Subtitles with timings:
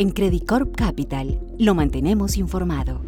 [0.00, 3.02] En Credit Corp Capital lo mantenemos informado.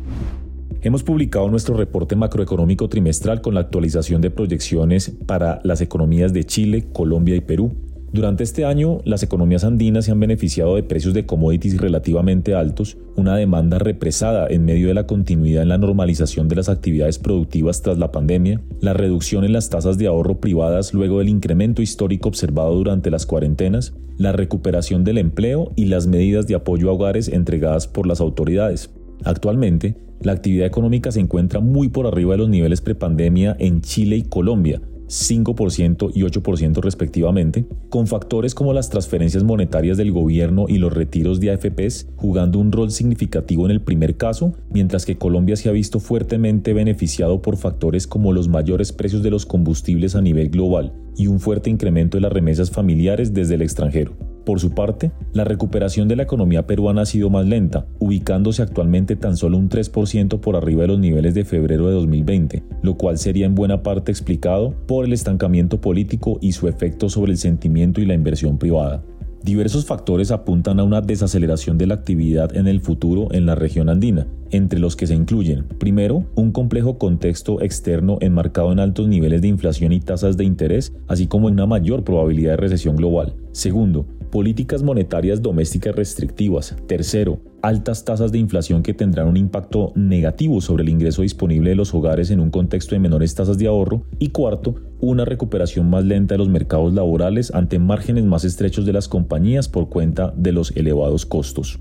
[0.83, 6.44] Hemos publicado nuestro reporte macroeconómico trimestral con la actualización de proyecciones para las economías de
[6.44, 7.72] Chile, Colombia y Perú
[8.13, 12.99] durante este año, las economías andinas se han beneficiado de precios de commodities relativamente altos,
[13.17, 17.80] una demanda represada en medio de la continuidad en la normalización de las actividades productivas
[17.80, 22.29] tras la pandemia, la reducción en las tasas de ahorro privadas luego del incremento histórico
[22.29, 27.29] observado durante las cuarentenas, la recuperación del empleo y las medidas de apoyo a hogares
[27.29, 28.91] entregadas por las autoridades.
[29.24, 34.16] Actualmente, la actividad económica se encuentra muy por arriba de los niveles prepandemia en Chile
[34.16, 40.79] y Colombia, 5% y 8% respectivamente, con factores como las transferencias monetarias del gobierno y
[40.79, 45.57] los retiros de AFPs jugando un rol significativo en el primer caso, mientras que Colombia
[45.57, 50.23] se ha visto fuertemente beneficiado por factores como los mayores precios de los combustibles a
[50.23, 54.32] nivel global y un fuerte incremento de las remesas familiares desde el extranjero.
[54.45, 59.15] Por su parte, la recuperación de la economía peruana ha sido más lenta, ubicándose actualmente
[59.15, 63.18] tan solo un 3% por arriba de los niveles de febrero de 2020, lo cual
[63.18, 68.00] sería en buena parte explicado por el estancamiento político y su efecto sobre el sentimiento
[68.00, 69.02] y la inversión privada.
[69.44, 73.88] Diversos factores apuntan a una desaceleración de la actividad en el futuro en la región
[73.88, 79.42] andina, entre los que se incluyen, primero, un complejo contexto externo enmarcado en altos niveles
[79.42, 83.34] de inflación y tasas de interés, así como en una mayor probabilidad de recesión global.
[83.50, 86.75] Segundo, políticas monetarias domésticas restrictivas.
[86.86, 91.77] Tercero, altas tasas de inflación que tendrán un impacto negativo sobre el ingreso disponible de
[91.77, 94.06] los hogares en un contexto de menores tasas de ahorro.
[94.19, 98.94] Y cuarto, una recuperación más lenta de los mercados laborales ante márgenes más estrechos de
[98.94, 101.78] las compañías por cuenta de los elevados costos.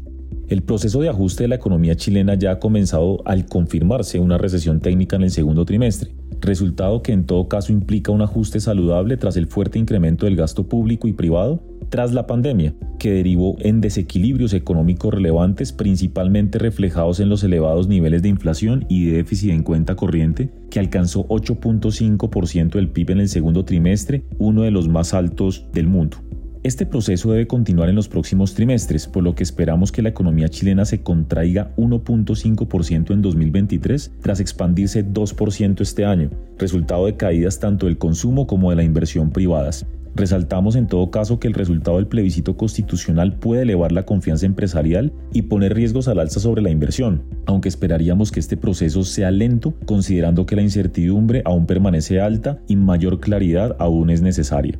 [0.49, 4.81] El proceso de ajuste de la economía chilena ya ha comenzado al confirmarse una recesión
[4.81, 9.37] técnica en el segundo trimestre resultado que en todo caso implica un ajuste saludable tras
[9.37, 14.53] el fuerte incremento del gasto público y privado tras la pandemia, que derivó en desequilibrios
[14.53, 20.49] económicos relevantes principalmente reflejados en los elevados niveles de inflación y déficit en cuenta corriente,
[20.69, 25.87] que alcanzó 8.5% del PIB en el segundo trimestre, uno de los más altos del
[25.87, 26.17] mundo.
[26.63, 30.47] Este proceso debe continuar en los próximos trimestres, por lo que esperamos que la economía
[30.47, 36.29] chilena se contraiga 1.5% en 2023 tras expandirse 2% este año,
[36.59, 39.87] resultado de caídas tanto del consumo como de la inversión privadas.
[40.13, 45.11] Resaltamos en todo caso que el resultado del plebiscito constitucional puede elevar la confianza empresarial
[45.33, 49.73] y poner riesgos al alza sobre la inversión, aunque esperaríamos que este proceso sea lento
[49.87, 54.77] considerando que la incertidumbre aún permanece alta y mayor claridad aún es necesaria.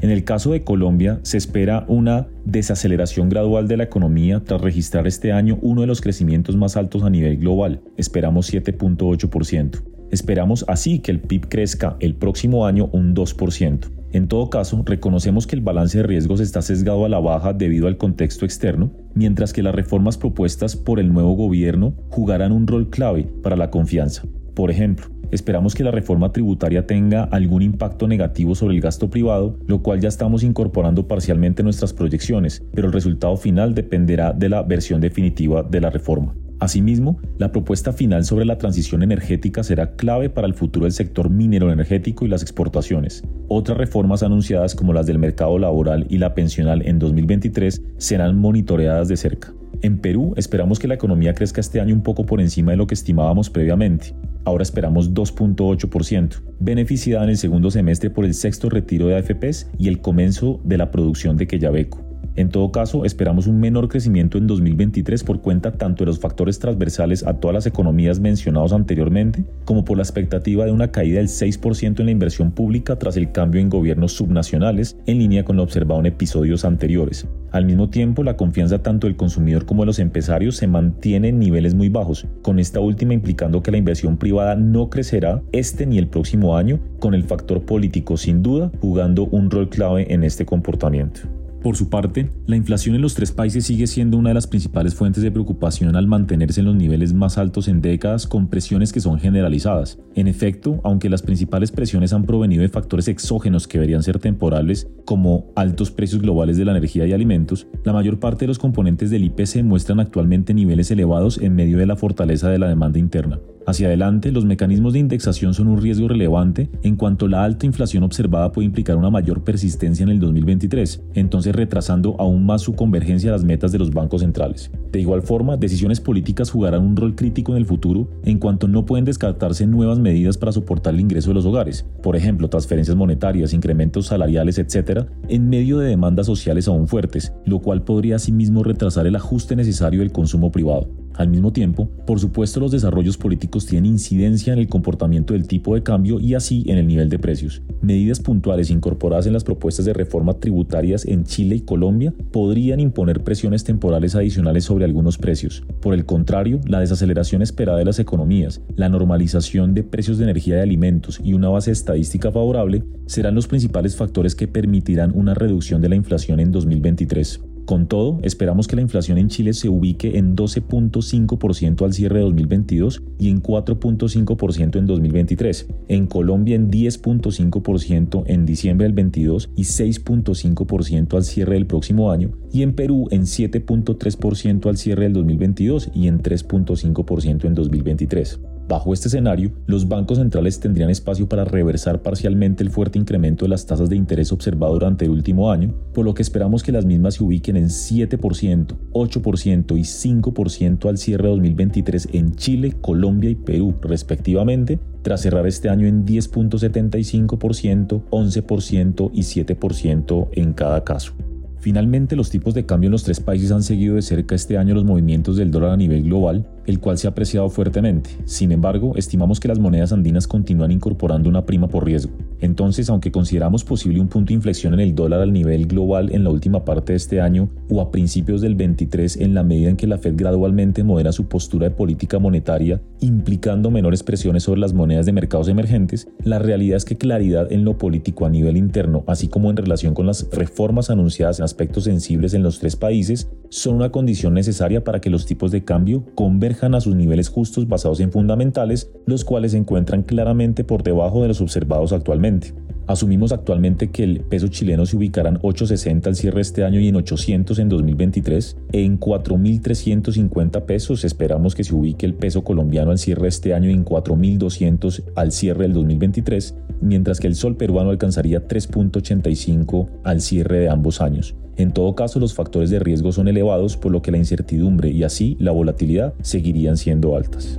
[0.00, 5.08] En el caso de Colombia, se espera una desaceleración gradual de la economía tras registrar
[5.08, 9.82] este año uno de los crecimientos más altos a nivel global, esperamos 7.8%.
[10.12, 13.90] Esperamos así que el PIB crezca el próximo año un 2%.
[14.12, 17.88] En todo caso, reconocemos que el balance de riesgos está sesgado a la baja debido
[17.88, 22.88] al contexto externo, mientras que las reformas propuestas por el nuevo gobierno jugarán un rol
[22.88, 24.22] clave para la confianza.
[24.54, 29.58] Por ejemplo, Esperamos que la reforma tributaria tenga algún impacto negativo sobre el gasto privado,
[29.66, 34.48] lo cual ya estamos incorporando parcialmente en nuestras proyecciones, pero el resultado final dependerá de
[34.48, 36.34] la versión definitiva de la reforma.
[36.60, 41.30] Asimismo, la propuesta final sobre la transición energética será clave para el futuro del sector
[41.30, 43.22] minero energético y las exportaciones.
[43.46, 49.06] Otras reformas anunciadas como las del mercado laboral y la pensional en 2023 serán monitoreadas
[49.06, 49.54] de cerca.
[49.82, 52.86] En Perú esperamos que la economía crezca este año un poco por encima de lo
[52.86, 54.14] que estimábamos previamente.
[54.44, 59.88] Ahora esperamos 2.8%, beneficiada en el segundo semestre por el sexto retiro de AFPs y
[59.88, 62.08] el comienzo de la producción de Quellaveco.
[62.38, 66.60] En todo caso, esperamos un menor crecimiento en 2023 por cuenta tanto de los factores
[66.60, 71.26] transversales a todas las economías mencionados anteriormente, como por la expectativa de una caída del
[71.26, 75.64] 6% en la inversión pública tras el cambio en gobiernos subnacionales, en línea con lo
[75.64, 77.26] observado en episodios anteriores.
[77.50, 81.38] Al mismo tiempo, la confianza tanto del consumidor como de los empresarios se mantiene en
[81.38, 85.96] niveles muy bajos, con esta última implicando que la inversión privada no crecerá este ni
[85.96, 90.44] el próximo año, con el factor político sin duda jugando un rol clave en este
[90.44, 91.37] comportamiento.
[91.62, 94.94] Por su parte, la inflación en los tres países sigue siendo una de las principales
[94.94, 99.00] fuentes de preocupación al mantenerse en los niveles más altos en décadas con presiones que
[99.00, 99.98] son generalizadas.
[100.14, 104.88] En efecto, aunque las principales presiones han provenido de factores exógenos que deberían ser temporales,
[105.04, 109.10] como altos precios globales de la energía y alimentos, la mayor parte de los componentes
[109.10, 113.40] del IPC muestran actualmente niveles elevados en medio de la fortaleza de la demanda interna.
[113.68, 118.02] Hacia adelante, los mecanismos de indexación son un riesgo relevante en cuanto la alta inflación
[118.02, 123.28] observada puede implicar una mayor persistencia en el 2023, entonces retrasando aún más su convergencia
[123.28, 124.70] a las metas de los bancos centrales.
[124.90, 128.86] De igual forma, decisiones políticas jugarán un rol crítico en el futuro en cuanto no
[128.86, 133.52] pueden descartarse nuevas medidas para soportar el ingreso de los hogares, por ejemplo, transferencias monetarias,
[133.52, 139.06] incrementos salariales, etc., en medio de demandas sociales aún fuertes, lo cual podría asimismo retrasar
[139.06, 140.88] el ajuste necesario del consumo privado.
[141.18, 145.74] Al mismo tiempo, por supuesto los desarrollos políticos tienen incidencia en el comportamiento del tipo
[145.74, 147.60] de cambio y así en el nivel de precios.
[147.82, 153.24] Medidas puntuales incorporadas en las propuestas de reforma tributarias en Chile y Colombia podrían imponer
[153.24, 155.64] presiones temporales adicionales sobre algunos precios.
[155.80, 160.58] Por el contrario, la desaceleración esperada de las economías, la normalización de precios de energía
[160.58, 165.82] y alimentos y una base estadística favorable serán los principales factores que permitirán una reducción
[165.82, 167.40] de la inflación en 2023.
[167.68, 172.24] Con todo, esperamos que la inflación en Chile se ubique en 12.5% al cierre de
[172.24, 175.68] 2022 y en 4.5% en 2023.
[175.88, 182.30] En Colombia en 10.5% en diciembre del 22 y 6.5% al cierre del próximo año.
[182.54, 188.40] Y en Perú en 7.3% al cierre del 2022 y en 3.5% en 2023.
[188.68, 193.48] Bajo este escenario, los bancos centrales tendrían espacio para reversar parcialmente el fuerte incremento de
[193.48, 196.84] las tasas de interés observado durante el último año, por lo que esperamos que las
[196.84, 203.30] mismas se ubiquen en 7%, 8% y 5% al cierre de 2023 en Chile, Colombia
[203.30, 211.14] y Perú, respectivamente, tras cerrar este año en 10.75%, 11% y 7% en cada caso.
[211.60, 214.74] Finalmente, los tipos de cambio en los tres países han seguido de cerca este año
[214.74, 218.10] los movimientos del dólar a nivel global, el cual se ha apreciado fuertemente.
[218.26, 222.12] Sin embargo, estimamos que las monedas andinas continúan incorporando una prima por riesgo.
[222.40, 226.24] Entonces, aunque consideramos posible un punto de inflexión en el dólar al nivel global en
[226.24, 229.76] la última parte de este año o a principios del 23 en la medida en
[229.76, 234.74] que la Fed gradualmente modera su postura de política monetaria, implicando menores presiones sobre las
[234.74, 239.04] monedas de mercados emergentes, la realidad es que claridad en lo político a nivel interno,
[239.06, 243.30] así como en relación con las reformas anunciadas en aspectos sensibles en los tres países,
[243.48, 247.68] son una condición necesaria para que los tipos de cambio converjan a sus niveles justos
[247.68, 252.52] basados en fundamentales, los cuales se encuentran claramente por debajo de los observados actualmente.
[252.88, 256.88] Asumimos actualmente que el peso chileno se ubicará en 8.60 al cierre este año y
[256.88, 258.56] en 800 en 2023.
[258.72, 263.74] En 4.350 pesos esperamos que se ubique el peso colombiano al cierre este año y
[263.74, 270.60] en 4.200 al cierre del 2023, mientras que el sol peruano alcanzaría 3.85 al cierre
[270.60, 271.34] de ambos años.
[271.58, 275.02] En todo caso, los factores de riesgo son elevados, por lo que la incertidumbre y
[275.02, 277.58] así la volatilidad seguirían siendo altas.